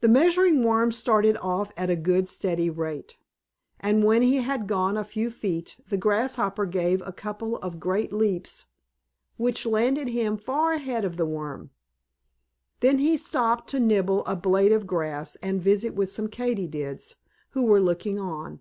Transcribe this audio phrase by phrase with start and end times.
[0.00, 3.18] The Measuring Worm started off at a good, steady rate,
[3.78, 8.14] and when he had gone a few feet the Grasshopper gave a couple of great
[8.14, 8.64] leaps,
[9.36, 11.68] which landed him far ahead of the Worm.
[12.80, 17.16] Then he stopped to nibble a blade of grass and visit with some Katydids
[17.50, 18.60] who were looking on.